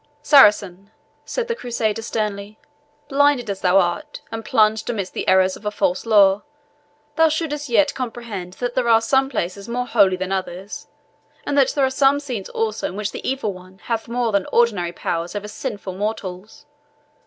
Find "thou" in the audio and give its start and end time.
3.61-3.77, 7.17-7.29